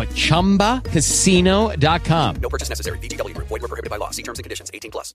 [0.00, 2.36] at ChumbaCasino.com.
[2.40, 3.00] No purchase necessary.
[3.00, 3.36] VGW.
[3.36, 4.10] Void were prohibited by law.
[4.10, 4.70] See terms and conditions.
[4.72, 5.14] 18 plus.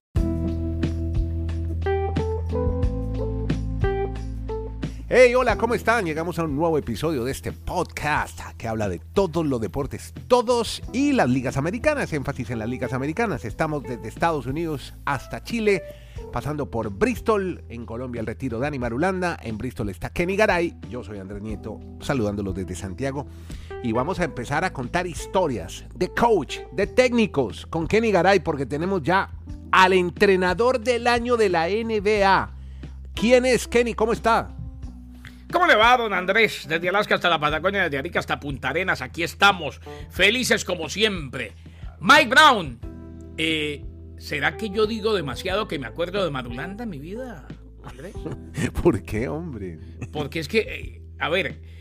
[5.15, 6.05] Hey, hola, ¿cómo están?
[6.05, 10.81] Llegamos a un nuevo episodio de este podcast que habla de todos los deportes, todos
[10.91, 13.45] y las ligas americanas, énfasis en las ligas americanas.
[13.45, 15.83] Estamos desde Estados Unidos hasta Chile,
[16.31, 20.79] pasando por Bristol, en Colombia el retiro de Dani Marulanda, en Bristol está Kenny Garay,
[20.89, 23.27] yo soy Andrés Nieto, saludándolos desde Santiago.
[23.83, 28.65] Y vamos a empezar a contar historias de coach, de técnicos con Kenny Garay, porque
[28.65, 29.29] tenemos ya
[29.73, 32.49] al entrenador del año de la NBA.
[33.13, 33.93] ¿Quién es Kenny?
[33.93, 34.55] ¿Cómo está?
[35.51, 36.65] ¿Cómo le va, don Andrés?
[36.65, 41.51] Desde Alaska hasta la Patagonia, desde Arica hasta Punta Arenas, aquí estamos, felices como siempre.
[41.99, 42.79] Mike Brown,
[43.37, 43.83] eh,
[44.17, 47.45] ¿será que yo digo demasiado que me acuerdo de Madulanda en mi vida,
[47.83, 48.15] Andrés?
[48.81, 49.77] ¿Por qué, hombre?
[50.13, 51.72] Porque es que, eh, a ver,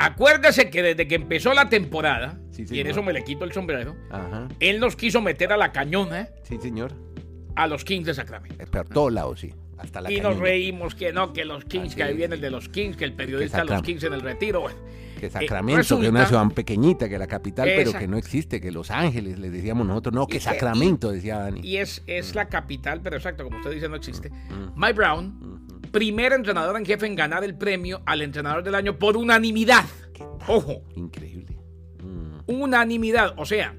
[0.00, 3.52] acuérdese que desde que empezó la temporada, Sí, y en eso me le quito el
[3.52, 4.48] sombrero, Ajá.
[4.58, 6.92] él nos quiso meter a la cañona Sí, señor.
[7.56, 8.56] a los Kings de Sacramento.
[8.62, 9.54] Es por todos lados, sí.
[9.78, 12.50] Hasta la Y nos reímos que no, que los Kings, que ahí viene el de
[12.50, 14.60] los Kings, que el periodista de los Kings en el retiro.
[14.62, 14.76] bueno.
[15.18, 18.70] Que Sacramento, que es una ciudad pequeñita, que la capital, pero que no existe, que
[18.72, 21.60] Los Ángeles, les decíamos nosotros, no, que que- Sacramento, decía Dani.
[21.62, 24.30] Y es, es la capital, pero exacto, como usted dice, no existe.
[24.30, 25.59] Mm, Mike Brown,
[25.90, 29.84] primer entrenador en jefe en ganar el premio al entrenador del año por unanimidad.
[30.46, 31.56] Ojo, Increíble.
[32.02, 33.34] Mm, unanimidad.
[33.36, 33.76] O sea,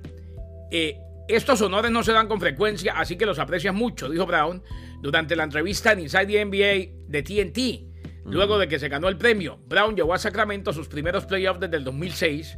[0.71, 4.63] eh, estos honores no se dan con frecuencia, así que los aprecias mucho, dijo Brown
[5.01, 7.91] durante la entrevista en Inside the NBA de TNT.
[8.25, 11.77] Luego de que se ganó el premio, Brown llevó a Sacramento sus primeros playoffs desde
[11.77, 12.57] el 2006,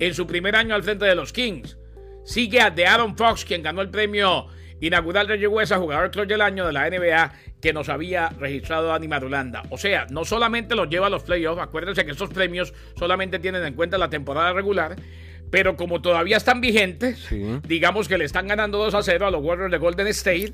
[0.00, 1.78] en su primer año al frente de los Kings.
[2.24, 4.48] Sigue a de Aaron Fox, quien ganó el premio
[4.80, 7.32] inaugural de West a jugador clutch del año de la NBA,
[7.64, 9.62] que nos había registrado Dani Marulanda.
[9.70, 13.64] O sea, no solamente los lleva a los playoffs, acuérdense que estos premios solamente tienen
[13.64, 14.96] en cuenta la temporada regular,
[15.50, 17.42] pero como todavía están vigentes, Sí.
[17.66, 20.52] digamos que le están ganando 2 a 0 a los Warriors de Golden State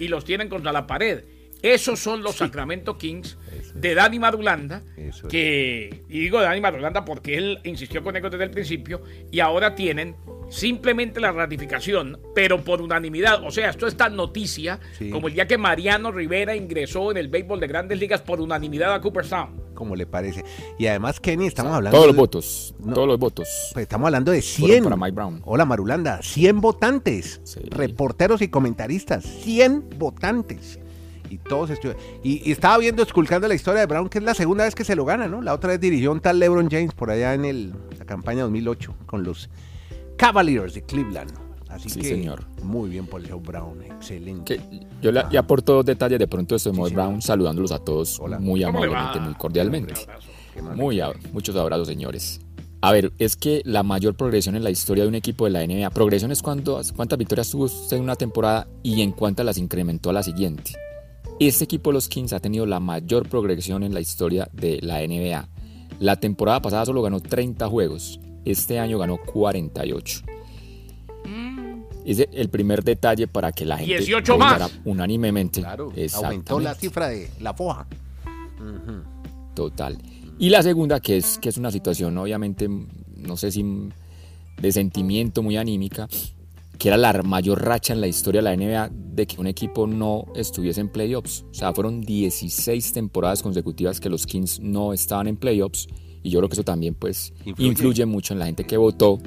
[0.00, 1.22] y los tienen contra la pared.
[1.62, 3.36] Esos son los Sacramento Kings
[3.74, 5.22] de Dani Marulanda, es.
[5.28, 9.74] que, y digo Dani Marulanda porque él insistió con ellos desde el principio, y ahora
[9.74, 10.14] tienen
[10.50, 13.44] simplemente la ratificación, pero por unanimidad.
[13.44, 15.10] O sea, esto es tan noticia Sí.
[15.10, 18.94] como el día que Mariano Rivera ingresó en el béisbol de grandes ligas por unanimidad
[18.94, 19.68] a Cooperstown.
[19.74, 20.44] ¿Cómo le parece?
[20.78, 21.96] Y además, Kenny, estamos hablando.
[21.96, 22.94] Todos los de- votos, No.
[22.94, 23.48] todos los votos.
[23.74, 24.84] pues, estamos hablando de 100.
[24.84, 25.40] para Mike Brown.
[25.44, 26.20] Hola, Marulanda.
[26.22, 27.40] 100 votantes.
[27.44, 27.60] Sí.
[27.70, 29.24] Reporteros y comentaristas.
[29.24, 30.80] 100 votantes.
[31.30, 34.34] Y todos estu- y, y estaba viendo, esculcando la historia de Brown, que es la
[34.34, 35.42] segunda vez que se lo gana, ¿no?
[35.42, 38.94] La otra vez dirigió un tal LeBron James por allá en el, la campaña 2008
[39.06, 39.48] con los
[40.16, 41.32] Cavaliers de Cleveland.
[41.68, 42.46] Así Sí, que señor.
[42.62, 44.56] muy bien por Joe Brown, excelente.
[44.56, 46.92] Que yo le, ya aporto dos detalles de pronto de Mike señor.
[46.92, 48.38] Brown, saludándolos a todos Hola.
[48.38, 49.94] muy amablemente, muy cordialmente.
[50.74, 52.40] Muy a- muchos abrazos, señores.
[52.80, 55.62] A ver, es que la mayor progresión en la historia de un equipo de la
[55.66, 59.58] NBA, progresión es cuando, cuántas victorias tuvo usted en una temporada y en cuántas las
[59.58, 60.72] incrementó a la siguiente.
[61.40, 65.48] Este equipo, los Kings, ha tenido la mayor progresión en la historia de la NBA.
[66.00, 70.22] La temporada pasada solo ganó 30 juegos, este año ganó 48.
[72.04, 74.72] Es el primer detalle para que la gente 18 más.
[74.84, 75.60] unánimemente.
[75.60, 77.86] Claro, aumentó la cifra de la foja.
[79.54, 79.98] Total.
[80.38, 83.64] Y la segunda, que es, que es una situación, obviamente, no sé si
[84.60, 86.08] de sentimiento muy anímica,
[86.78, 89.86] que era la mayor racha en la historia de la NBA de que un equipo
[89.86, 91.44] no estuviese en playoffs.
[91.50, 95.88] O sea, fueron 16 temporadas consecutivas que los Kings no estaban en playoffs.
[96.22, 97.68] Y yo creo que eso también, pues, Influye.
[97.68, 99.18] influye, mucho en la gente que votó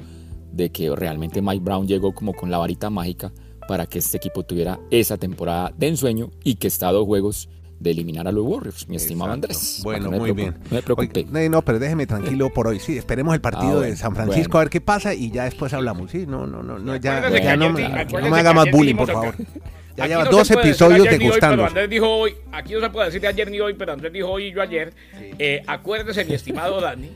[0.50, 3.32] de que realmente Mike Brown llegó como con la varita mágica
[3.68, 7.48] para que este equipo tuviera esa temporada de ensueño y que está a dos juegos
[7.82, 9.46] de eliminar a los Warriors, mi estimado Exacto.
[9.52, 9.80] Andrés.
[9.82, 10.54] Bueno, no muy bien.
[10.70, 11.26] No me preocupe.
[11.50, 12.78] No, pero déjeme tranquilo por hoy.
[12.80, 14.58] Sí, esperemos el partido Ah, de bueno, San Francisco bueno.
[14.58, 16.10] a ver qué pasa y ya después hablamos.
[16.10, 17.20] Sí, no, no, no, no ya,
[17.56, 19.34] no, me, no me haga más bullying, por favor.
[19.96, 21.56] Ya lleva no dos episodios degustando.
[21.56, 24.12] pero Andrés dijo hoy, aquí no se puede decir de ayer ni hoy, pero Andrés
[24.12, 24.94] dijo hoy y yo ayer.
[25.38, 27.10] Eh, acuérdese, mi estimado Dani,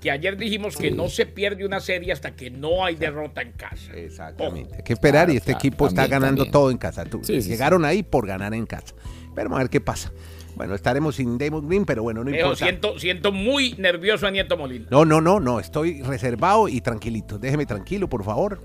[0.00, 3.52] que ayer dijimos que no se pierde una serie hasta que no hay derrota en
[3.52, 3.92] casa.
[3.94, 4.76] Exactamente.
[4.76, 6.52] Hay que esperar y este claro, equipo está ganando también.
[6.52, 7.04] todo en casa.
[7.04, 8.94] Tú- Sí, sí, Llegaron ahí por ganar en casa.
[9.34, 10.12] Pero vamos a ver qué pasa.
[10.54, 12.56] Bueno, estaremos sin Damon Green, pero bueno, no importa.
[12.66, 14.86] siento, siento muy nervioso a Nieto Molina.
[14.90, 15.58] No, no, no, no.
[15.58, 17.38] Estoy reservado y tranquilito.
[17.38, 18.60] Déjeme tranquilo, por favor.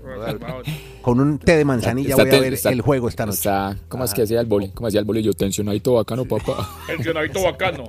[1.02, 3.38] Con un té de manzanilla Está voy a ver está- el juego esta noche.
[3.38, 4.68] está- ¿Cómo es que decía el boli?
[4.72, 5.22] ¿Cómo decía el boli?
[5.22, 6.68] Yo tensionadito bacano, papá.
[6.86, 7.84] Tensionadito bacano.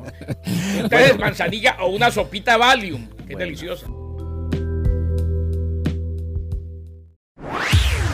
[0.82, 3.86] Ustedes manzanilla o una sopita Valium, que es deliciosa.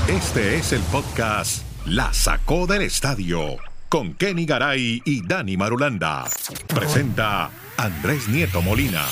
[0.10, 3.58] Este es el podcast La Sacó del Estadio
[3.90, 6.26] con Kenny Garay y Dani Marulanda.
[6.68, 9.06] Presenta Andrés Nieto Molina.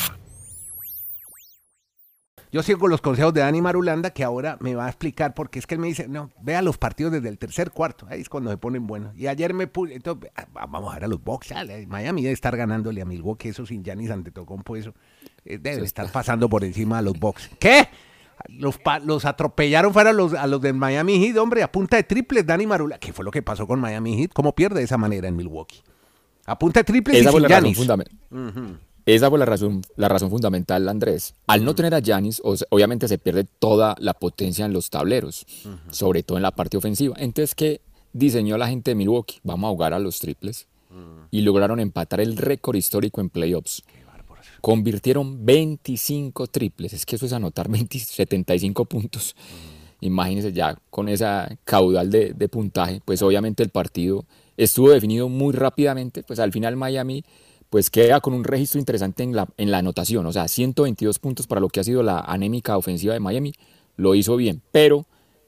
[2.54, 5.66] Yo sigo los consejos de Dani Marulanda, que ahora me va a explicar, porque es
[5.66, 8.52] que él me dice, no, vea los partidos desde el tercer cuarto, ahí es cuando
[8.52, 9.18] se ponen buenos.
[9.18, 12.34] Y ayer me puse, entonces, ah, vamos a ver a los Bucks, dale, Miami debe
[12.34, 14.94] estar ganándole a Milwaukee, eso sin Giannis Antetokounmpo, eso
[15.46, 17.50] eh, debe estar pasando por encima de los Bucks.
[17.60, 17.88] ¿Qué?
[18.50, 22.46] Los, atropellaron fuera a los, a los del Miami Heat, hombre, a punta de triples,
[22.46, 23.00] Dani Marulanda.
[23.00, 24.32] ¿Qué fue lo que pasó con Miami Heat?
[24.34, 25.82] ¿Cómo pierde de esa manera en Milwaukee?
[26.46, 28.80] A punta de triples y Esa fue sin la razón fundamental.
[29.06, 31.36] Esa fue la razón, la razón fundamental, Andrés.
[31.48, 35.46] Al no tener a sea, obviamente se pierde toda la potencia en los tableros,
[35.90, 37.16] sobre todo en la parte ofensiva.
[37.18, 37.82] Entonces, ¿qué
[38.14, 39.40] diseñó la gente de Milwaukee?
[39.44, 40.68] Vamos a jugar a los triples.
[41.32, 43.84] Y lograron empatar el récord histórico en playoffs.
[44.64, 46.94] Convirtieron 25 triples.
[46.94, 49.36] Es que eso es anotar 20 75 puntos.
[50.00, 54.24] Imagínense ya con esa caudal de, de puntaje, pues obviamente el partido
[54.56, 57.26] estuvo definido muy rápidamente, pues al final Miami
[57.70, 61.46] pues queda con un registro interesante en la, en la anotación, o sea, 122 puntos
[61.46, 63.52] para lo que ha sido la anémica ofensiva de Miami,
[63.98, 65.06] lo hizo bien, pero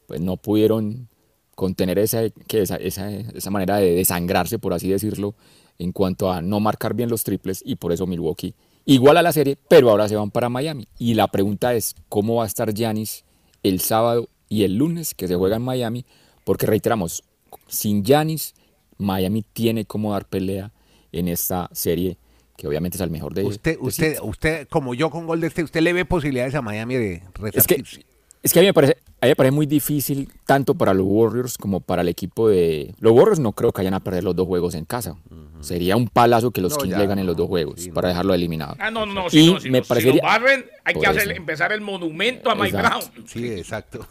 [0.08, 1.08] pues no pudieron
[1.56, 5.36] contener esa, que esa, esa, esa manera de desangrarse, por así decirlo,
[5.80, 9.34] en cuanto a no marcar bien los triples y por eso Milwaukee igual a la
[9.34, 10.88] serie, pero ahora se van para Miami.
[10.98, 13.26] Y la pregunta es, ¿cómo va a estar Giannis
[13.64, 16.06] el sábado y el lunes que se juega en Miami?
[16.44, 17.24] Porque reiteramos,
[17.68, 18.54] sin Giannis,
[18.98, 20.72] Miami tiene como dar pelea
[21.12, 22.18] en esta serie,
[22.58, 25.64] que obviamente es el mejor de Usted, de usted, usted, como yo con Golden State,
[25.64, 27.24] ¿usted le ve posibilidades a Miami de
[27.54, 28.06] Es que, resarcirse?
[28.46, 31.06] Es que a mí me parece, a mí me parece muy difícil tanto para los
[31.10, 32.94] Warriors como para el equipo de...
[33.00, 35.18] Los Warriors no creo que vayan a perder los dos juegos en casa.
[35.62, 38.10] Sería un palazo que los No, Kings ya, le ganen los dos juegos sí, para
[38.10, 38.76] dejarlo eliminado.
[38.80, 39.26] Ah, no, no, no.
[39.28, 42.56] Y Si, me no, si parecería- lo barren, hay que hacer, empezar el monumento a
[42.56, 43.12] Mike Exacto.
[43.16, 43.28] Brown.
[43.28, 44.08] Sí, exacto.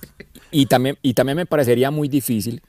[0.50, 2.60] Y también, y también me parecería muy difícil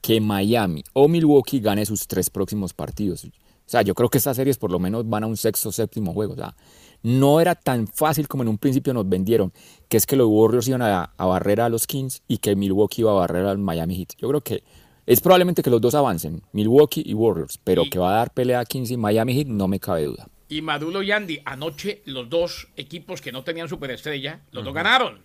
[0.00, 3.24] que Miami o Milwaukee gane sus tres próximos partidos.
[3.24, 3.30] O
[3.72, 6.32] sea, yo creo que estas series por lo menos van a un sexto séptimo juego.
[6.32, 6.56] O sea,
[7.02, 9.52] no era tan fácil como en un principio nos vendieron,
[9.88, 13.02] que es que los Warriors iban a, a barrer a los Kings y que Milwaukee
[13.02, 14.10] iba a barrer al Miami Heat.
[14.18, 14.62] Yo creo que
[15.06, 18.32] es probablemente que los dos avancen, Milwaukee y Warriors, pero Y- que va a dar
[18.32, 20.28] pelea a Kings y Miami Heat no me cabe duda.
[20.48, 25.22] Y Madulo y Andy, anoche los dos equipos que no tenían superestrella, los dos ganaron.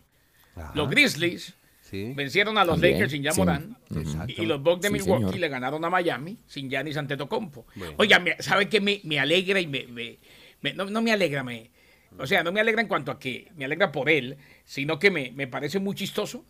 [0.73, 2.11] Los Grizzlies Sí.
[2.15, 3.39] vencieron a los También, Lakers sin sí.
[3.39, 3.77] Morán.
[3.95, 4.41] Exacto.
[4.41, 5.39] Y los Bucks de Sí, Milwaukee señor.
[5.39, 7.65] le ganaron a Miami sin Giannis Antetokounmpo.
[7.97, 9.85] Oiga, me- ¿sabe qué me, me alegra y me...
[9.87, 10.17] me-
[10.61, 11.71] me- no, no me alegra, me...
[12.19, 15.11] O sea, no me alegra en cuanto a que me alegra por él, sino que
[15.11, 16.45] me, me parece muy chistoso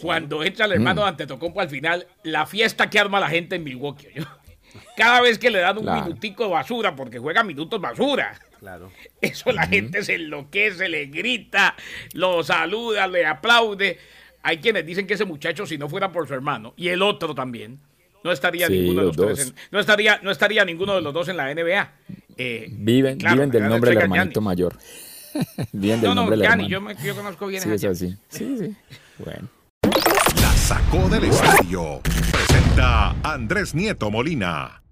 [0.00, 0.74] cuando entra el Mm.
[0.74, 4.06] hermano de Antetokounmpo al final, la fiesta que arma la gente en Milwaukee.
[4.16, 4.26] ¿oyó?
[4.96, 6.04] Cada vez que le dan un Claro.
[6.04, 8.38] minutico de basura, porque juega minutos basura.
[8.60, 8.92] Claro.
[9.20, 11.74] Eso la gente se enloquece, le grita,
[12.14, 13.98] lo saluda, le aplaude.
[14.42, 17.34] Hay quienes dicen que ese muchacho, si no fuera por su hermano, y el otro
[17.34, 17.80] también,
[18.22, 21.02] no estaría Sí, ninguno de los, los tres en- no estaría, no estaría ninguno de
[21.02, 21.92] los dos en la NBA.
[22.42, 24.74] Eh, Viven, claro, viven del nombre del hermanito mayor.
[25.72, 26.68] viven del No, no, nombre del hermano.
[26.68, 28.16] yo, me- yo conozco bien Sí, a es así.
[28.28, 28.76] Sí, sí.
[29.18, 29.48] Bueno.
[30.40, 32.00] La Sacó del Estadio.
[32.32, 34.82] Presenta Andrés Nieto Molina.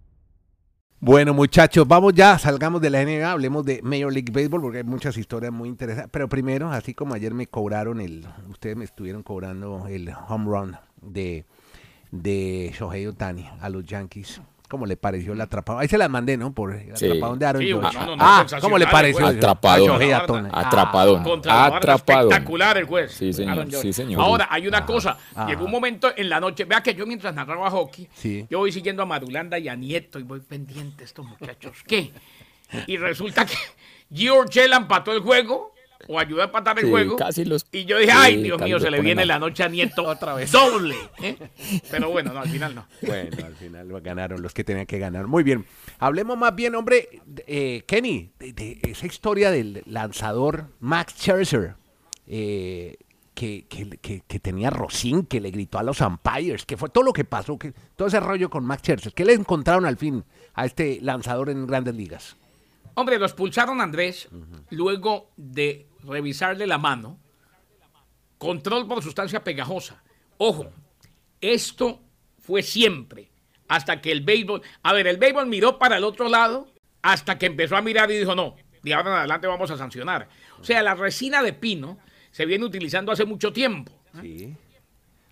[1.00, 4.85] Bueno, muchachos, vamos ya, salgamos de la NBA, hablemos de Major League Baseball porque hay
[4.85, 6.11] muchas historias muy interesantes.
[6.12, 10.76] Pero primero, así como ayer me cobraron el, ustedes me estuvieron cobrando el home run
[11.00, 11.45] de,
[12.11, 14.40] de Shohei Otani a los Yankees.
[14.68, 15.78] ¿Cómo le pareció el atrapado?
[15.78, 16.52] Ahí se las mandé, ¿no?
[16.52, 17.06] Por el Sí.
[17.06, 17.98] atrapadón de Aaron Sí, George.
[17.98, 19.26] no, no, no, ah, ¿cómo le pareció?
[19.26, 20.02] Atrapadón.
[20.02, 20.48] A Otani.
[20.52, 21.22] Atrapadón.
[21.25, 22.30] Contra la Atrapadón.
[22.32, 23.12] espectacular el juez.
[23.12, 24.20] Sí, señor, sí, señor.
[24.22, 25.16] Ahora, hay una cosa.
[25.34, 25.46] ah.
[25.48, 26.64] Llegó un momento en la noche.
[26.66, 28.46] Vea que yo mientras narraba hockey, Sí.
[28.50, 31.78] yo voy siguiendo a Madulanda y a Nieto y voy pendiente de estos muchachos.
[31.87, 32.12] ¿Qué?
[32.87, 33.54] Y resulta que
[34.12, 35.72] George empató el juego
[36.07, 37.17] o ayudó a empatar el Sí, juego.
[37.17, 39.69] casi los- Y yo dije, sí, ay, Dios mío, se le viene la noche a
[39.69, 40.52] Nieto otra vez.
[40.52, 40.95] Doble.
[41.23, 41.37] ¿eh?
[41.90, 42.87] Pero bueno, no, al final no.
[43.02, 45.26] Bueno, al final lo ganaron los que tenían que ganar.
[45.26, 45.67] Muy bien.
[45.99, 47.09] Hablemos más bien, hombre,
[47.47, 51.75] eh, Kenny, de, de esa historia del lanzador Max Scherzer,
[52.26, 52.97] eh,
[53.35, 57.05] que, que- que- que tenía Rosin, que le gritó a los umpires, que fue todo
[57.05, 59.12] lo que pasó, que todo ese rollo con Max Scherzer.
[59.14, 60.25] ¿Qué le encontraron al fin
[60.55, 62.37] a este lanzador en grandes ligas?
[62.95, 64.28] Hombre, lo expulsaron a Andrés
[64.71, 67.19] luego de revisarle la mano.
[68.38, 70.02] Control por sustancia pegajosa.
[70.37, 70.71] Ojo,
[71.40, 72.00] esto
[72.38, 73.31] fue siempre.
[73.69, 74.62] Hasta que el béisbol.
[74.83, 78.17] A ver, el béisbol miró para el otro lado hasta que empezó a mirar y
[78.19, 80.28] dijo: no, de ahora en adelante vamos a sancionar.
[80.61, 81.99] O sea, la resina de pino
[82.31, 84.55] se viene utilizando hace mucho tiempo Sí,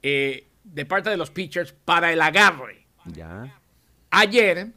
[0.02, 2.86] eh, de parte de los pitchers para el agarre.
[3.06, 3.58] ya.
[4.10, 4.68] Ayer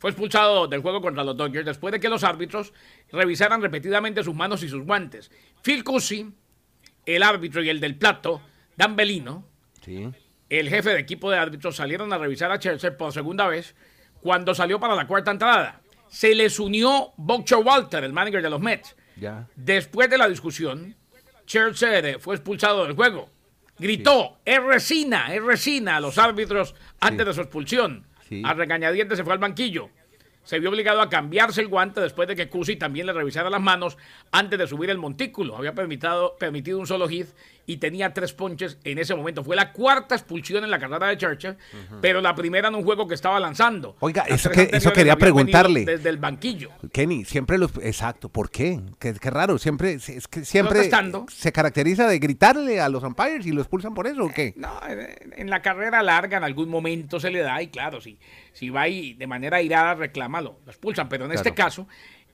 [0.00, 2.72] fue expulsado del juego contra los Dodgers después de que los árbitros
[3.12, 5.30] revisaran repetidamente sus manos y sus guantes.
[5.62, 6.32] Phil Cousy,
[7.04, 8.40] el árbitro y el del plato,
[8.76, 9.46] Dan Bellino,
[9.82, 10.08] Sí.
[10.48, 13.74] el jefe de equipo de árbitros, salieron a revisar a Chelsea por segunda vez
[14.22, 15.82] cuando salió para la cuarta entrada.
[16.08, 18.96] Se les unió Boxer Walter, el manager de los Mets.
[19.16, 19.46] Ya.
[19.54, 20.96] Después de la discusión,
[21.44, 23.28] Churchill fue expulsado del juego.
[23.78, 28.06] Gritó, es resina, es resina a los árbitros antes de su expulsión.
[28.30, 28.42] Sí.
[28.46, 29.90] A regañadientes se fue al banquillo.
[30.44, 33.60] Se vio obligado a cambiarse el guante después de que Cusi también le revisara las
[33.60, 33.98] manos
[34.32, 35.56] antes de subir el montículo.
[35.56, 37.26] Había permitido, permitido un solo hit
[37.66, 39.44] y tenía tres ponches en ese momento.
[39.44, 41.56] Fue la cuarta expulsión en la carrera de Churchill,
[42.00, 43.96] pero la primera en un juego que estaba lanzando.
[44.00, 45.84] Oiga, Las eso que- eso quería preguntarle.
[45.84, 46.70] Desde el banquillo.
[46.92, 47.70] Kenny, siempre los...
[47.82, 48.80] Exacto, ¿por qué?
[48.98, 50.90] Qué, qué raro, siempre, es que siempre
[51.28, 54.54] se caracteriza de gritarle a los umpires y lo expulsan por eso, ¿o qué?
[54.56, 58.18] No, en en la carrera larga en algún momento se le da y claro, si,
[58.52, 61.86] si va y de manera irada reclámalo, lo expulsan, pero en este caso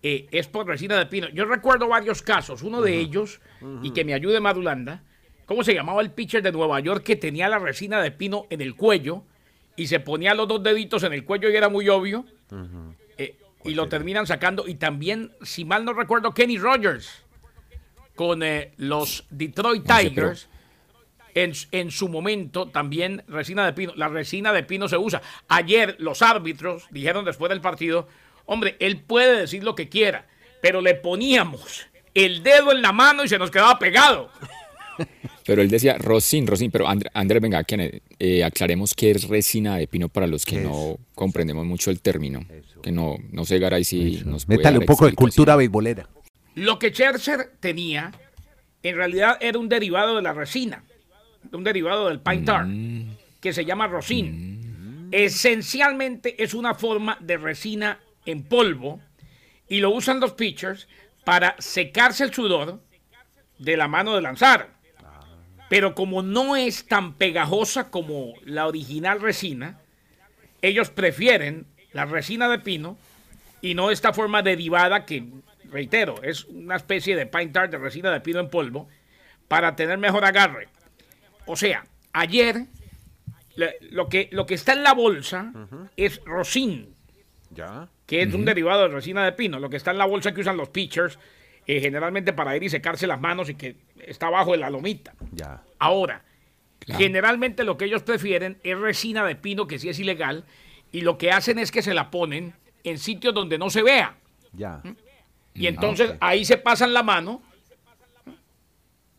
[0.03, 1.29] eh, es por resina de pino.
[1.31, 3.41] Yo recuerdo varios casos, uno de ellos,
[3.83, 5.03] y que me ayude Madulanda,
[5.47, 8.61] ¿cómo se llamaba el pitcher de Nueva York que tenía la resina de pino en
[8.61, 9.23] el cuello
[9.77, 12.27] y se ponía los dos deditos en el cuello y era muy obvio?
[13.17, 14.67] Eh, y lo terminan sacando.
[14.69, 17.25] Y también, si mal no recuerdo, Kenny Rogers
[18.17, 20.49] con eh, los Detroit Tigers.
[21.35, 23.93] En, en su momento también resina de pino.
[23.95, 25.21] La resina de pino se usa.
[25.49, 28.09] Ayer los árbitros dijeron después del partido,
[28.47, 30.27] hombre, él puede decir lo que quiera,
[30.63, 34.31] pero le poníamos el dedo en la mano y se nos quedaba pegado.
[35.47, 39.87] Pero él decía Rosin, Rosin, pero Andrés, venga, que, eh, aclaremos qué es resina de
[39.87, 42.45] pino para los que ¿Qué no comprendemos mucho el término.
[42.83, 46.09] Que no, no sé, Garay, si nos puede Métale un poco de cultura beisbolera.
[46.57, 48.13] Lo que Scherzer tenía,
[48.83, 50.85] en realidad era un derivado de la resina,
[51.53, 52.67] un derivado del pine tar,
[53.41, 55.09] que se llama rosin.
[55.13, 59.01] Esencialmente es una forma de resina en polvo
[59.69, 60.89] y lo usan los pitchers
[61.25, 62.81] para secarse el sudor
[63.59, 64.76] de la mano de lanzar.
[65.69, 69.81] Pero como no es tan pegajosa como la original resina,
[70.63, 72.97] ellos prefieren la resina de pino
[73.61, 75.25] y no esta forma derivada que,
[75.71, 78.89] reitero, es una especie de pine tar de resina de pino en polvo
[79.49, 80.69] para tener mejor agarre.
[81.47, 82.67] O sea, ayer
[83.91, 85.53] lo que, lo que está en la bolsa
[85.97, 86.95] es rosin,
[87.51, 87.89] Ya.
[88.07, 89.59] que es un derivado de resina de pino.
[89.59, 91.19] Lo que está en la bolsa que usan los pitchers,
[91.67, 95.15] eh, generalmente para ir y secarse las manos y que está abajo de la lomita.
[95.33, 95.63] Ya.
[95.79, 96.23] Ahora,
[96.87, 100.45] generalmente lo que ellos prefieren es resina de pino, que sí es ilegal,
[100.93, 102.55] y lo que hacen es que se la ponen
[102.85, 104.17] en sitios donde no se vea.
[104.53, 104.81] Ya.
[105.55, 107.43] Y entonces ahí se pasan la mano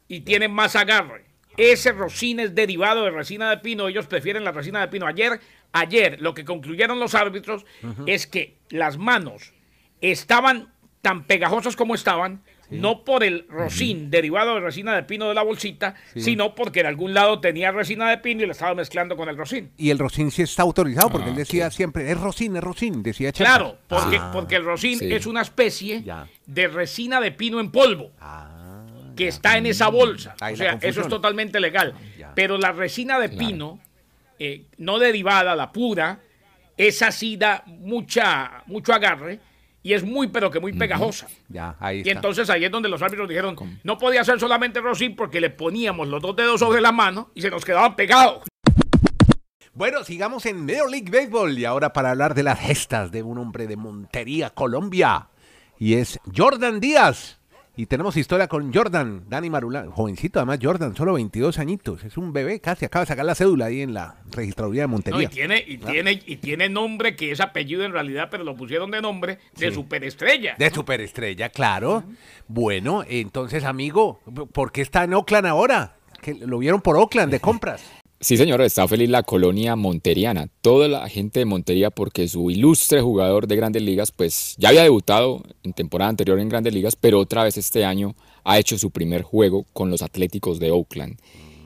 [0.07, 1.25] y tienen más agarre.
[1.57, 3.87] Ese rocín es derivado de resina de pino.
[3.87, 5.07] Ellos prefieren la resina de pino.
[5.07, 5.39] Ayer,
[5.73, 7.65] ayer lo que concluyeron los árbitros
[8.05, 9.53] es que las manos
[9.99, 15.33] estaban tan pegajosas como estaban, no por el rocín derivado de resina de pino de
[15.33, 19.15] la bolsita, sino porque en algún lado tenía resina de pino y la estaba mezclando
[19.15, 19.71] con el rocín.
[19.77, 23.03] Y el Rocín sí está autorizado porque Ah, él decía siempre, es Rocín, es Rocín,
[23.03, 23.31] decía.
[23.31, 25.13] Claro, porque, Ah, porque el rocín sí.
[25.13, 26.27] es una especie Ya.
[26.45, 28.11] de resina de pino en polvo.
[28.19, 28.43] ah,
[29.15, 30.35] que está en esa bolsa.
[30.41, 31.95] Ahí o sea, eso es totalmente legal.
[32.19, 32.33] Ya.
[32.35, 33.79] Pero la resina de pino,
[34.37, 36.19] eh, no derivada, la pura,
[36.75, 39.39] esa sí da mucha, mucho agarre
[39.83, 41.27] y es muy, pero que muy pegajosa.
[41.47, 42.11] Ya, ahí Y está.
[42.11, 46.07] entonces ahí es donde los árbitros dijeron, no podía ser solamente rosín porque le poníamos
[46.07, 48.43] los dos dedos sobre la mano y se nos quedaban pegados.
[49.73, 53.37] Bueno, sigamos en Major League Baseball y ahora para hablar de las gestas de un
[53.37, 55.29] hombre de Montería, Colombia.
[55.77, 57.36] Y es Jordan Díaz.
[57.79, 62.33] Y tenemos historia con Jordan, Dani Marulán, jovencito además Jordan, solo 22 añitos, es un
[62.33, 65.23] bebé casi, acaba de sacar la cédula ahí en la registraduría de No, Montería.
[65.23, 68.89] y, tiene, y, tiene, y tiene nombre que es apellido en realidad, pero lo pusieron
[68.89, 69.75] de nombre de Sí.
[69.75, 70.55] superestrella.
[70.57, 72.03] De superestrella, claro.
[72.47, 74.21] Bueno, entonces, amigo,
[74.53, 75.97] ¿por qué está en Oakland ahora?
[76.19, 77.83] Que lo vieron por Oakland de compras.
[78.19, 82.99] Sí, señor, está feliz la colonia monteriana, toda la gente de Montería, porque su ilustre
[83.01, 87.19] jugador de grandes ligas, pues ya había debutado en temporada anterior en grandes ligas, pero
[87.19, 91.19] otra vez este año ha hecho su primer juego con los Atléticos de Oakland.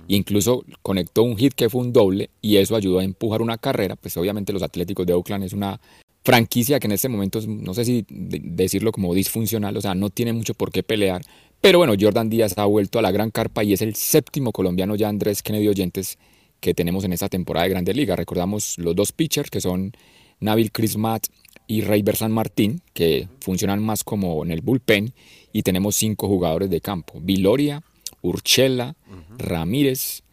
[0.09, 3.95] Incluso conectó un hit que fue un doble y eso ayudó a empujar una carrera,
[3.95, 5.79] pues obviamente los Atléticos de Oakland es una
[6.25, 10.09] franquicia que en este momento, no sé si de- decirlo como disfuncional, o sea, no
[10.09, 11.21] tiene mucho por qué pelear,
[11.61, 14.95] pero bueno, Jordan Díaz ha vuelto a la gran carpa y es el séptimo colombiano
[14.95, 16.17] ya Andrés Kennedy Oyentes
[16.61, 18.17] que tenemos en esta temporada de Grandes Ligas.
[18.17, 19.91] Recordamos los dos pitchers que son
[20.39, 21.27] Nabil Crismat
[21.67, 25.13] y Reyber San Martín, que funcionan más como en el bullpen,
[25.51, 27.83] y tenemos cinco jugadores de campo, Viloria,
[28.21, 28.95] Urchela,
[29.37, 30.23] Ramírez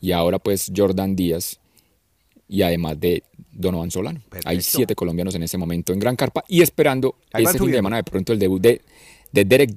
[0.00, 1.60] y ahora pues Jordan Díaz
[2.48, 4.20] y además de Donovan Solano.
[4.44, 7.76] Hay siete colombianos en ese momento en Gran Carpa y esperando Ahí este fin de
[7.76, 8.82] semana de pronto el debut de,
[9.32, 9.74] de Derek,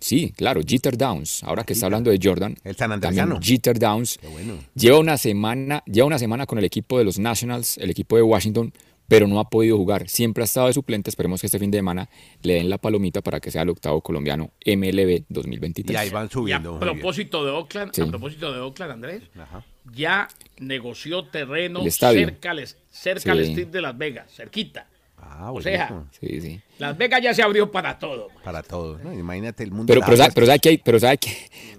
[0.00, 3.40] sí, claro, Jeter Downs, ahora que está hablando de Jordan, El San también Andresano.
[3.42, 4.54] Jeter Downs Qué bueno.
[4.74, 8.22] lleva una semana, lleva una semana con el equipo de los Nationals, el equipo de
[8.22, 8.72] Washington,
[9.08, 10.08] pero no ha podido jugar.
[10.08, 11.10] Siempre ha estado de suplente.
[11.10, 12.08] Esperemos que este fin de semana
[12.42, 15.92] le den la palomita para que sea el octavo colombiano MLB 2023.
[15.94, 16.78] Y ahí van Y a subiendo.
[16.78, 16.80] bien.
[16.80, 18.00] propósito de Oakland, Sí.
[18.00, 19.66] a propósito de Oakland, Andrés, Ajá.
[19.94, 20.28] ya
[20.58, 23.40] negoció terreno cerca, al, cerca al.
[23.40, 24.88] Strip de Las Vegas, cerquita.
[25.24, 26.08] Ah, O sea, buenísimo.
[26.20, 26.60] Sí, sí.
[26.78, 28.28] Las Vegas ya se abrió para todo.
[28.28, 28.44] man.
[28.44, 29.02] para todos.
[29.02, 29.12] ¿no?
[29.12, 29.86] Imagínate el mundo.
[29.86, 31.30] Pero, pero, sabe, pero sabe que hay, pero sabe que,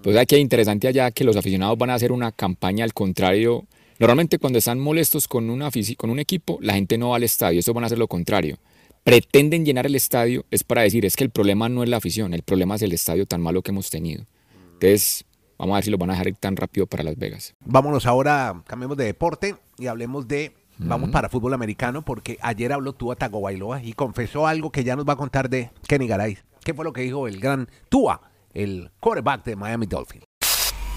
[0.02, 2.94] pero sabe que hay interesante allá que los aficionados van a hacer una campaña al
[2.94, 3.66] contrario.
[4.00, 7.60] Normalmente cuando están molestos con, una, con un equipo, la gente no va al estadio.
[7.60, 8.58] Estos van a hacer lo contrario.
[9.04, 12.34] Pretenden llenar el estadio, es para decir, es que el problema no es la afición,
[12.34, 14.26] el problema es el estadio tan malo que hemos tenido.
[14.74, 15.26] Entonces,
[15.58, 17.54] vamos a ver si lo van a dejar ir tan rápido para Las Vegas.
[17.60, 20.54] Vámonos ahora, cambiemos de deporte y hablemos de.
[20.78, 25.08] Vamos para fútbol americano porque ayer habló Tua Tagovailoa y confesó algo que ya nos
[25.08, 26.38] va a contar de Kenny Garay.
[26.64, 28.22] ¿Qué fue lo que dijo el gran Tua,
[28.54, 30.26] el quarterback de Miami Dolphins?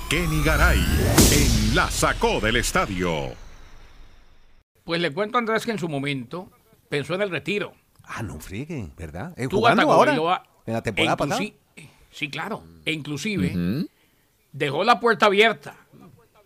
[0.08, 0.78] Kenny Garay
[1.32, 3.32] en La Sacó del Estadio.
[4.84, 6.50] Pues le cuento a Andrés que en su momento
[6.88, 7.72] pensó en el retiro.
[8.04, 9.34] Ah, no friegue, ¿verdad?
[9.36, 10.12] ¿Eh, Tua ¿Jugando ahora?
[10.12, 11.40] Tagovailoa, ¿En la temporada pasada?
[12.10, 12.62] Sí, claro.
[12.84, 13.86] E inclusive
[14.52, 15.76] dejó la puerta abierta.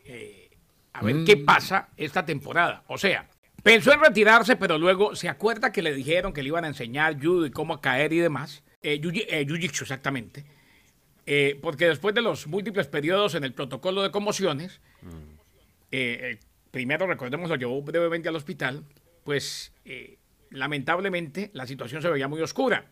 [0.07, 0.40] eh,
[1.01, 2.85] a ver qué pasa esta temporada.
[2.89, 3.27] O sea,
[3.63, 7.17] pensó en retirarse, pero luego se acuerda que le dijeron que le iban a enseñar
[7.21, 8.63] judo y cómo caer y demás.
[8.83, 9.47] Eh, jiu- eh,
[9.83, 10.45] exactamente.
[11.27, 14.81] Eh, porque después de los múltiples periodos en el protocolo de conmociones,
[15.91, 16.39] eh, el
[16.71, 18.85] primero, recordemos, lo llevó brevemente al hospital,
[19.25, 20.19] pues eh,
[20.51, 22.87] lamentablemente la situación se veía muy oscura.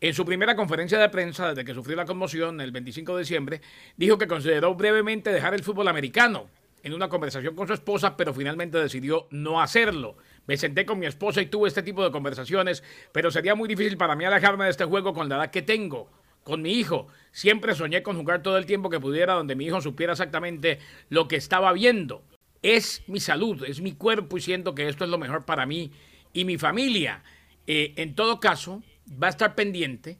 [0.00, 3.60] En su primera conferencia de prensa, desde que sufrió la conmoción el 25 de diciembre,
[3.96, 6.48] dijo que consideró brevemente dejar el fútbol americano
[6.82, 10.16] en una conversación con su esposa, pero finalmente decidió no hacerlo.
[10.46, 13.96] Me senté con mi esposa y tuve este tipo de conversaciones, pero sería muy difícil
[13.96, 16.10] para mí alejarme de este juego con la edad que tengo
[16.48, 17.08] con mi hijo.
[17.30, 20.78] Siempre soñé con jugar todo el tiempo que pudiera donde mi hijo supiera exactamente
[21.10, 22.24] lo que estaba viendo.
[22.62, 25.92] Es mi salud, es mi cuerpo y siento que esto es lo mejor para mí
[26.32, 27.22] y mi familia.
[27.66, 28.82] Eh, en todo caso,
[29.22, 30.18] va a estar pendiente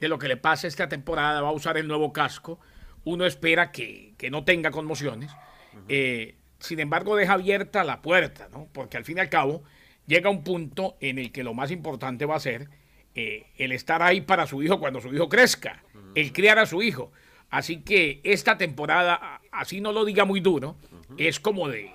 [0.00, 2.58] de lo que le pase esta temporada, va a usar el nuevo casco.
[3.04, 5.30] Uno espera que, que no tenga conmociones.
[5.88, 8.68] Eh, sin embargo, deja abierta la puerta, ¿no?
[8.72, 9.62] Porque al fin y al cabo
[10.06, 12.68] llega un punto en el que lo más importante va a ser
[13.14, 15.82] eh, el estar ahí para su hijo cuando su hijo crezca,
[16.14, 17.12] el criar a su hijo.
[17.50, 20.76] Así que esta temporada, así no lo diga muy duro,
[21.16, 21.90] es como de,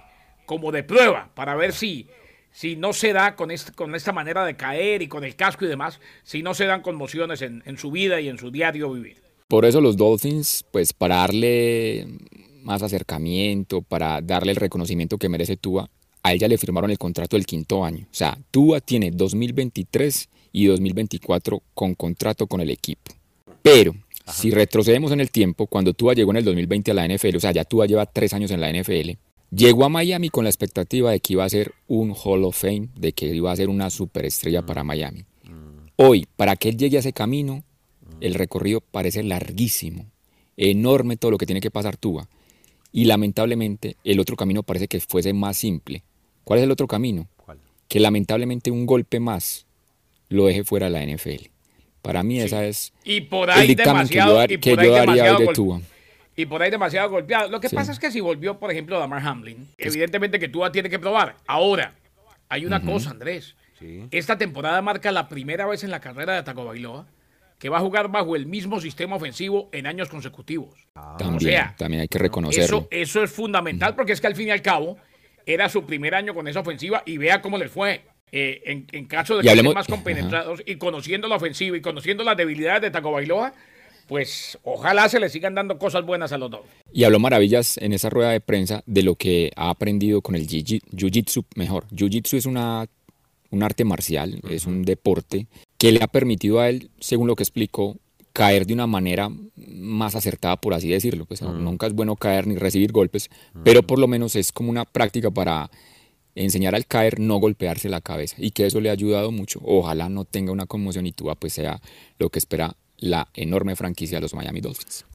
[0.46, 2.08] como de prueba para ver si,
[2.52, 5.66] si no se da con, este- con esta manera de caer y con el casco
[5.66, 8.92] y demás, si no se dan conmociones en, en su vida y en su diario
[8.94, 9.22] vivir.
[9.48, 12.08] Por eso los Dolphins, pues para darle
[12.62, 15.90] más acercamiento, para darle el reconocimiento que merece Tua,
[16.24, 18.06] a ella le firmaron el contrato del quinto año.
[18.06, 23.12] O sea, Tua tiene 2023 y 2024 con contrato con el equipo.
[23.62, 23.96] Pero
[24.28, 27.40] si retrocedemos en el tiempo, cuando Tua llegó en el 2020 a la NFL, o
[27.40, 29.12] sea, ya Tua lleva tres años en la NFL,
[29.52, 32.90] llegó a Miami con la expectativa de que iba a ser un Hall of Fame,
[32.96, 35.26] de que iba a ser una superestrella para Miami.
[35.98, 37.64] Hoy, para que él llegue a ese camino,
[38.22, 40.06] el recorrido parece larguísimo,
[40.58, 42.28] enorme todo lo que tiene que pasar Tua.
[42.92, 46.04] Y lamentablemente el otro camino parece que fuese más simple.
[46.44, 47.28] ¿Cuál es el otro camino?
[47.88, 49.66] Que lamentablemente un golpe más
[50.30, 51.50] lo deje fuera de la NFL.
[52.02, 54.76] Para mí esa es Y por el ahí dictamen que yo, demasiado, dar- y que
[54.76, 55.82] por yo ahí daría demasiado hoy de Tua.
[56.36, 57.50] Y por ahí demasiado golpeado.
[57.50, 57.76] Lo que Sí.
[57.76, 61.36] pasa es que si volvió, por ejemplo, Damar Hamlin, evidentemente que Tua tiene que probar.
[61.46, 61.94] Ahora,
[62.50, 63.56] hay una cosa, Andrés.
[64.12, 67.06] Esta temporada marca la primera vez en la carrera de Tagovailoa
[67.62, 70.88] que va a jugar bajo el mismo sistema ofensivo en años consecutivos.
[71.20, 72.66] También, o sea, también hay que reconocerlo.
[72.66, 74.98] Eso, eso es fundamental porque es que al fin y al cabo
[75.46, 78.02] era su primer año con esa ofensiva y vea cómo les fue.
[78.32, 81.78] Eh, en, en caso de Y que hablemos- estén más compenetrados y conociendo la ofensiva
[81.78, 83.54] y conociendo las debilidades de Tagovailoa,
[84.08, 86.62] pues ojalá se le sigan dando cosas buenas a los dos.
[86.92, 90.48] Y habló maravillas en esa rueda de prensa de lo que ha aprendido con el
[90.48, 91.86] jiu- jiu-jitsu mejor.
[91.90, 92.86] Jiu-jitsu es una,
[93.52, 95.48] un arte marcial, es un deporte
[95.82, 97.98] que le ha permitido a él, según lo que explicó,
[98.34, 101.26] caer de una manera más acertada, por así decirlo.
[101.26, 103.32] Pues nunca es bueno caer ni recibir golpes,
[103.64, 105.72] pero por lo menos es como una práctica para
[106.36, 109.60] enseñar al caer no golpearse la cabeza y que eso le ha ayudado mucho.
[109.64, 111.82] Ojalá no tenga una conmoción y Tua pues sea
[112.20, 115.08] lo que espera la enorme franquicia de los Miami Dolphins.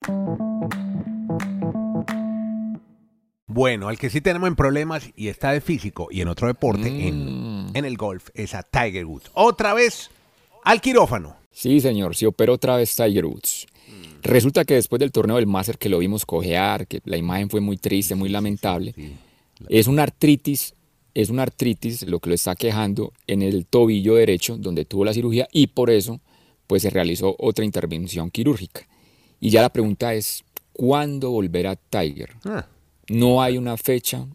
[3.46, 7.07] Bueno, al que sí tenemos en problemas y está de físico y en otro deporte,
[7.07, 9.31] en, en el golf, es a Tiger Woods.
[9.33, 10.11] Otra vez
[10.66, 11.37] al quirófano.
[11.52, 13.66] Sí, señor, se operó otra vez Tiger Woods.
[14.22, 17.61] Resulta que después del torneo del Master que lo vimos cojear, que la imagen fue
[17.61, 18.92] muy triste, muy lamentable,
[19.68, 20.74] es una artritis,
[21.14, 25.14] es una artritis lo que lo está quejando en el tobillo derecho donde tuvo la
[25.14, 26.20] cirugía y por eso
[26.66, 28.88] pues se realizó otra intervención quirúrgica.
[29.38, 32.35] Y ya la pregunta es, ¿cuándo volverá Tiger?
[32.44, 32.66] Ah,
[33.09, 34.26] No hay una fecha.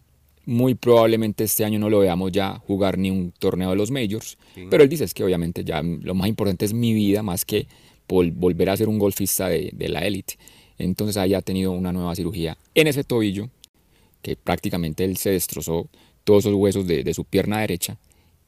[0.44, 4.38] Muy probablemente este año no lo veamos ya jugar ni un torneo de los majors.
[4.70, 7.68] Pero él dice es que obviamente ya lo más importante es mi vida más que
[8.08, 10.34] vol- volver a ser un golfista de, de la élite.
[10.78, 13.50] Entonces ahí ha tenido una nueva cirugía en ese tobillo
[14.20, 15.88] que prácticamente él se destrozó
[16.24, 17.98] todos esos huesos de, de su pierna derecha.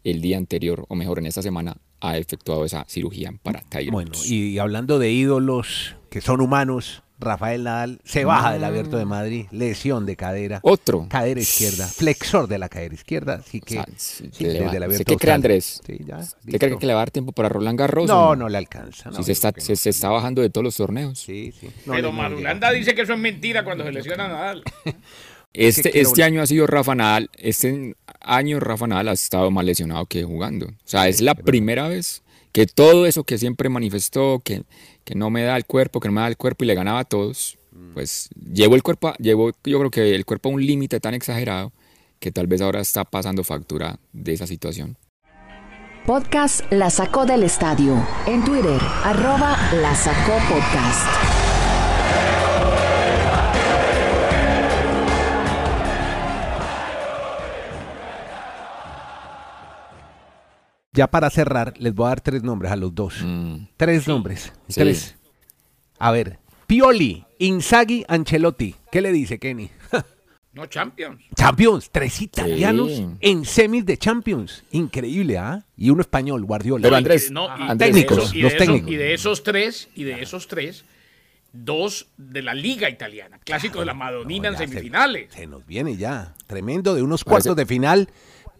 [0.02, 4.10] El día anterior, o mejor en esta semana, ha efectuado esa cirugía para Tiger bueno,
[4.10, 4.30] Woods.
[4.30, 9.46] y hablando de ídolos que son humanos, Rafael Nadal se baja del abierto de Madrid,
[9.50, 10.60] lesión de cadera.
[10.62, 11.06] Otro.
[11.08, 13.78] Cadera izquierda, flexor de la cadera izquierda, así que...
[13.80, 15.80] O sea, sí, sí, le desde va- el abierto ¿Usted qué cree, Andrés?
[15.86, 16.58] Sí, ya, ¿Usted listo.
[16.66, 18.06] cree que le va a dar tiempo para Roland Garros?
[18.06, 19.10] No, no le alcanza.
[19.10, 21.18] no, Si se está, se, se bajando de todos los torneos.
[21.18, 21.68] Sí, sí.
[21.86, 24.62] No, Pero Marulanda dice que eso es mentira cuando se lesiona a Nadal.
[25.56, 30.04] Este, este año ha sido Rafa Nadal, este año Rafa Nadal ha estado más lesionado
[30.06, 30.66] que jugando.
[30.66, 32.23] O sea, es la primera vez
[32.54, 34.62] que todo eso que siempre manifestó, que,
[35.02, 37.00] que no me da el cuerpo, que no me da el cuerpo y le ganaba
[37.00, 37.58] a todos,
[37.94, 41.14] pues llevó el cuerpo, a- llevó yo creo que el cuerpo a un límite tan
[41.14, 41.72] exagerado
[42.20, 44.96] que tal vez ahora está pasando factura de esa situación.
[46.06, 48.00] Podcast La Sacó del Estadio.
[48.26, 51.43] En Twitter, arroba La Sacó Podcast.
[60.94, 63.16] Ya para cerrar, les voy a dar tres nombres a los dos.
[63.22, 64.52] Mm, Tres nombres.
[64.68, 64.74] Sí.
[64.80, 65.16] Tres.
[65.98, 66.38] A ver.
[66.66, 68.74] Pioli, Inzaghi, Ancelotti.
[68.90, 69.70] ¿Qué le dice Kenny?
[70.54, 71.20] No, Champions.
[71.34, 73.04] Champions, tres italianos Sí.
[73.22, 74.62] en semis de Champions.
[74.70, 75.64] Increíble, ¿ah?
[75.76, 76.80] Y uno español, Guardiola.
[76.84, 78.90] Pero Andrés, No, y- Andrés, técnicos, y de los esos- técnicos.
[78.92, 80.84] Y de esos tres, y de esos tres,
[81.52, 85.32] dos de la Liga Italiana, clásico de la Madonina No, en se- semifinales.
[85.32, 86.34] Se, nos viene ya.
[86.46, 88.08] Tremendo de unos Parece- cuartos de final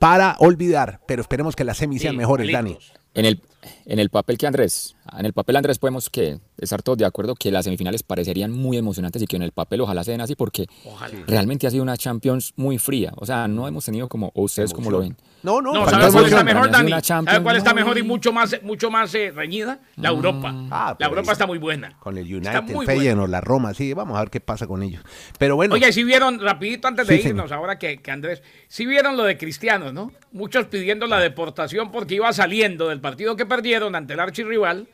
[0.04, 1.00] para olvidar.
[1.06, 2.76] Pero esperemos que las semis sean Sí, mejores, Dani.
[3.14, 3.40] En el,
[3.86, 7.34] en el papel que Andrés, en el papel Andrés podemos que estar todos de acuerdo
[7.34, 10.34] que las semifinales parecerían muy emocionantes y que en el papel ojalá se den así
[10.34, 11.14] porque Ojalá.
[11.26, 13.12] realmente ha sido una Champions muy fría.
[13.16, 15.16] O sea, no hemos tenido como, o ustedes como lo ven.
[15.42, 16.92] No, no, No, ¿sabes cuál está mejor, Dani?
[17.02, 19.78] ¿Sabes cuál está mejor y mucho más, mucho más eh, reñida?
[19.96, 20.52] La Europa.
[20.70, 21.98] Ah, la Europa está muy buena.
[21.98, 25.02] Con el United, Feyenoord, la Roma, sí, vamos a ver qué pasa con ellos.
[25.38, 28.86] Pero bueno, Oye, si vieron, rapidito antes de Sí, irnos, ahora que, que Andrés, si
[28.86, 30.12] vieron lo de Cristiano, ¿no?
[30.32, 34.88] Muchos pidiendo la deportación porque iba saliendo del partido que perdieron ante el archirrival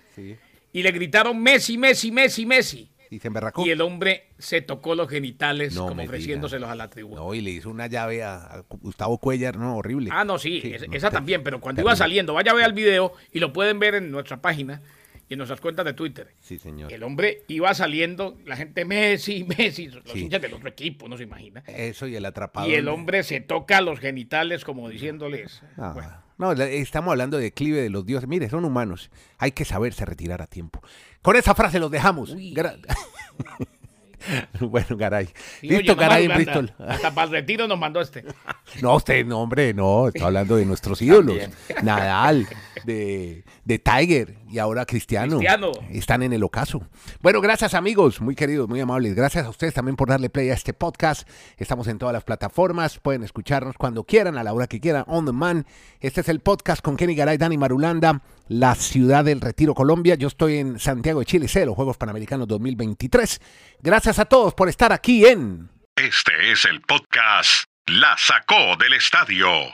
[0.73, 2.91] y le gritaron Messi, Messi, Messi, Messi.
[3.11, 3.67] y se emberracó.
[3.67, 6.73] Y el hombre se tocó los genitales No como ofreciéndoselos diga.
[6.73, 7.17] a la tribuna.
[7.23, 10.11] No, y le hizo una llave a, Gustavo Cuellar, no, horrible.
[10.13, 11.91] Ah, no, sí, es- no, esa también, pero cuando terrible.
[11.91, 14.81] iba saliendo, vaya a ver el video y lo pueden ver en nuestra página
[15.31, 16.35] y en nuestras cuentas de Twitter.
[16.41, 16.93] Sí, señor.
[16.93, 20.19] El hombre iba saliendo, la gente Messi, Messi, los Sí.
[20.25, 21.63] hinchas del otro equipo, no se imagina.
[21.69, 22.69] Eso y el atrapado.
[22.69, 25.63] Y el hombre se toca los genitales como diciéndoles.
[25.79, 28.29] Ah, bueno, No, estamos hablando de declive de los dioses.
[28.29, 29.11] Mire, son humanos.
[29.39, 30.83] Hay que saberse retirar a tiempo.
[31.23, 32.35] Con esa frase los dejamos.
[34.61, 35.27] Bueno, Garay.
[35.61, 36.73] sí, Listo, Garay en Bristol.
[36.79, 38.25] Hasta para el retiro nos mandó este.
[38.83, 40.09] No, usted, no, hombre, no.
[40.09, 41.37] Está hablando de nuestros ídolos.
[41.83, 42.47] Nadal,
[42.85, 45.39] de, de Tiger y ahora Cristiano.
[45.39, 45.73] Cristiano.
[45.91, 46.83] Están en el ocaso.
[47.21, 48.21] Bueno, gracias, amigos.
[48.21, 49.15] Muy queridos, muy amables.
[49.15, 51.29] Gracias a ustedes también por darle play a este podcast.
[51.57, 52.99] Estamos en todas las plataformas.
[52.99, 55.67] Pueden escucharnos cuando quieran, a la hora que quieran, on demand.
[56.01, 60.17] Este es el podcast con Kenny Garay, Dani Marulanda, la ciudad del Retiro, Colombia.
[60.17, 63.41] Yo estoy en Santiago de Chile, sé, los Juegos Panamericanos 2023.
[63.81, 65.71] Gracias a todos por estar aquí en...
[65.95, 69.73] Este es el podcast La Sacó del Estadio